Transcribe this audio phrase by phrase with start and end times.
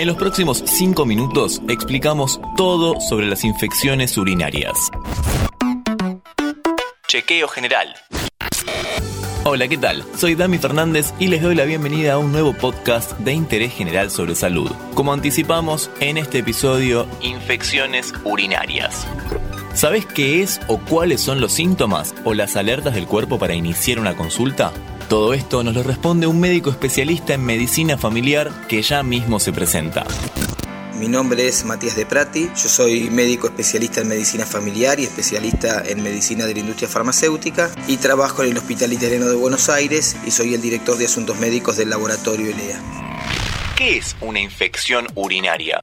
[0.00, 4.90] En los próximos 5 minutos explicamos todo sobre las infecciones urinarias.
[7.06, 7.94] Chequeo general.
[9.44, 10.02] Hola, ¿qué tal?
[10.16, 14.10] Soy Dami Fernández y les doy la bienvenida a un nuevo podcast de interés general
[14.10, 14.70] sobre salud.
[14.94, 19.06] Como anticipamos, en este episodio, infecciones urinarias.
[19.74, 23.98] ¿Sabes qué es o cuáles son los síntomas o las alertas del cuerpo para iniciar
[23.98, 24.72] una consulta?
[25.10, 29.52] Todo esto nos lo responde un médico especialista en medicina familiar que ya mismo se
[29.52, 30.06] presenta.
[31.00, 35.82] Mi nombre es Matías de Prati, yo soy médico especialista en medicina familiar y especialista
[35.84, 40.14] en medicina de la industria farmacéutica y trabajo en el Hospital Italiano de Buenos Aires
[40.24, 42.80] y soy el director de asuntos médicos del laboratorio ELEA.
[43.76, 45.80] ¿Qué es una infección urinaria?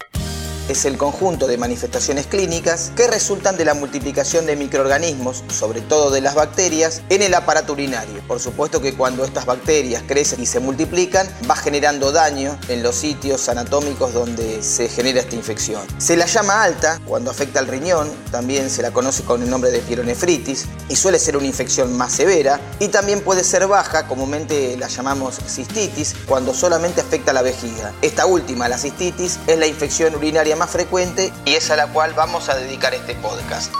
[0.70, 6.12] Es el conjunto de manifestaciones clínicas que resultan de la multiplicación de microorganismos, sobre todo
[6.12, 8.22] de las bacterias, en el aparato urinario.
[8.28, 12.96] Por supuesto que cuando estas bacterias crecen y se multiplican, va generando daño en los
[12.96, 15.82] sitios anatómicos donde se genera esta infección.
[15.98, 19.72] Se la llama alta cuando afecta al riñón, también se la conoce con el nombre
[19.72, 24.76] de pielonefritis y suele ser una infección más severa y también puede ser baja, comúnmente
[24.78, 27.94] la llamamos cistitis, cuando solamente afecta la vejiga.
[28.02, 32.14] Esta última, la cistitis, es la infección urinaria más frecuente y es a la cual
[32.16, 33.74] vamos a dedicar este podcast.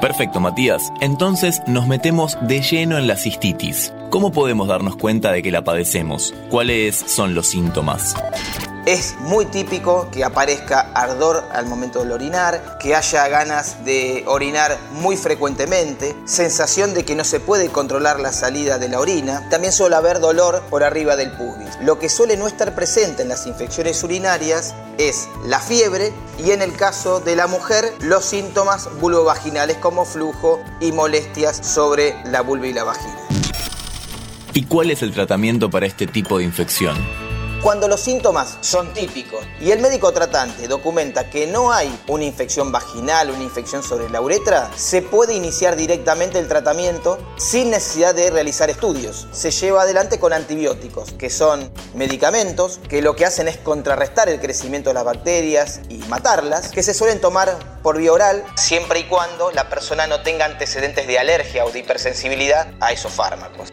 [0.00, 0.92] Perfecto, Matías.
[1.00, 3.92] Entonces nos metemos de lleno en la cistitis.
[4.10, 6.34] ¿Cómo podemos darnos cuenta de que la padecemos?
[6.50, 8.16] ¿Cuáles son los síntomas?
[8.84, 14.76] Es muy típico que aparezca ardor al momento de orinar, que haya ganas de orinar
[14.90, 19.72] muy frecuentemente, sensación de que no se puede controlar la salida de la orina, también
[19.72, 21.78] suele haber dolor por arriba del pubis.
[21.80, 26.12] Lo que suele no estar presente en las infecciones urinarias es la fiebre
[26.44, 32.16] y en el caso de la mujer los síntomas vulvovaginales como flujo y molestias sobre
[32.24, 33.16] la vulva y la vagina.
[34.54, 37.21] ¿Y cuál es el tratamiento para este tipo de infección?
[37.62, 42.72] Cuando los síntomas son típicos y el médico tratante documenta que no hay una infección
[42.72, 48.32] vaginal, una infección sobre la uretra, se puede iniciar directamente el tratamiento sin necesidad de
[48.32, 49.28] realizar estudios.
[49.30, 54.40] Se lleva adelante con antibióticos, que son medicamentos que lo que hacen es contrarrestar el
[54.40, 59.04] crecimiento de las bacterias y matarlas, que se suelen tomar por vía oral siempre y
[59.04, 63.72] cuando la persona no tenga antecedentes de alergia o de hipersensibilidad a esos fármacos.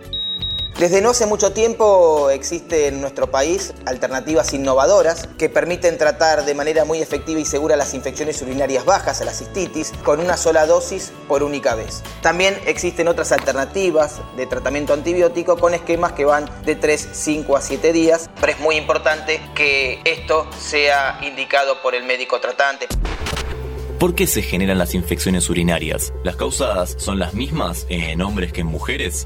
[0.79, 6.53] Desde no hace mucho tiempo existen en nuestro país alternativas innovadoras que permiten tratar de
[6.53, 10.65] manera muy efectiva y segura las infecciones urinarias bajas, a la cistitis, con una sola
[10.65, 12.01] dosis por única vez.
[12.21, 17.61] También existen otras alternativas de tratamiento antibiótico con esquemas que van de 3, 5 a
[17.61, 22.87] 7 días, pero es muy importante que esto sea indicado por el médico tratante.
[23.99, 26.13] ¿Por qué se generan las infecciones urinarias?
[26.23, 29.25] ¿Las causas son las mismas en hombres que en mujeres?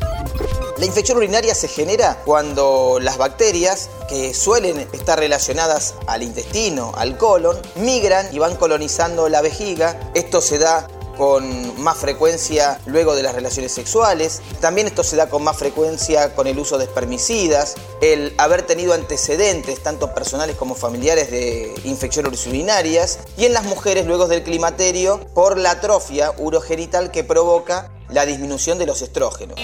[0.79, 7.19] La infección urinaria se genera cuando las bacterias, que suelen estar relacionadas al intestino, al
[7.19, 10.11] colon, migran y van colonizando la vejiga.
[10.15, 14.41] Esto se da con más frecuencia luego de las relaciones sexuales.
[14.59, 18.93] También esto se da con más frecuencia con el uso de espermicidas, el haber tenido
[18.93, 23.19] antecedentes, tanto personales como familiares, de infecciones urinarias.
[23.37, 28.77] Y en las mujeres luego del climaterio por la atrofia urogenital que provoca la disminución
[28.77, 29.59] de los estrógenos.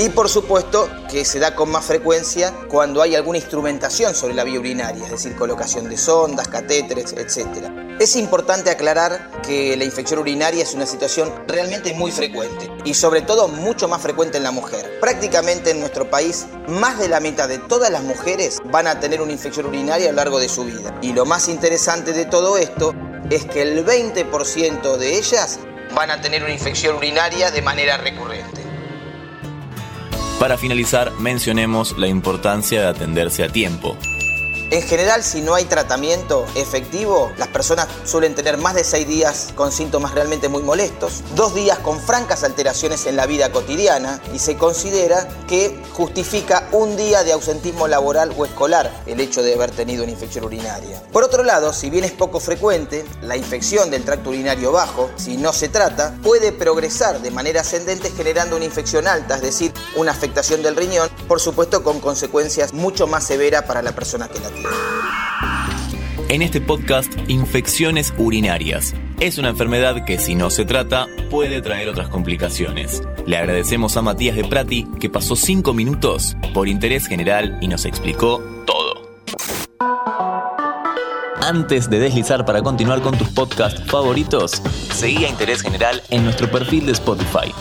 [0.00, 4.44] Y por supuesto que se da con más frecuencia cuando hay alguna instrumentación sobre la
[4.44, 7.68] vía urinaria, es decir, colocación de sondas, catéteres, etc.
[7.98, 13.22] Es importante aclarar que la infección urinaria es una situación realmente muy frecuente y sobre
[13.22, 15.00] todo mucho más frecuente en la mujer.
[15.00, 19.20] Prácticamente en nuestro país más de la mitad de todas las mujeres van a tener
[19.20, 20.96] una infección urinaria a lo largo de su vida.
[21.02, 22.94] Y lo más interesante de todo esto
[23.30, 25.58] es que el 20% de ellas
[25.92, 28.67] van a tener una infección urinaria de manera recurrente.
[30.38, 33.96] Para finalizar, mencionemos la importancia de atenderse a tiempo.
[34.70, 39.48] En general, si no hay tratamiento efectivo, las personas suelen tener más de seis días
[39.54, 44.38] con síntomas realmente muy molestos, dos días con francas alteraciones en la vida cotidiana y
[44.40, 49.70] se considera que justifica un día de ausentismo laboral o escolar el hecho de haber
[49.70, 51.02] tenido una infección urinaria.
[51.12, 55.38] Por otro lado, si bien es poco frecuente, la infección del tracto urinario bajo, si
[55.38, 60.10] no se trata, puede progresar de manera ascendente generando una infección alta, es decir, una
[60.10, 64.48] afectación del riñón, por supuesto con consecuencias mucho más severas para la persona que la
[64.48, 64.57] tiene.
[66.28, 68.94] En este podcast, infecciones urinarias.
[69.18, 73.02] Es una enfermedad que si no se trata puede traer otras complicaciones.
[73.26, 77.86] Le agradecemos a Matías de Prati que pasó 5 minutos por interés general y nos
[77.86, 78.88] explicó todo.
[81.40, 84.62] Antes de deslizar para continuar con tus podcasts favoritos,
[84.92, 87.54] seguí a Interés General en nuestro perfil de Spotify.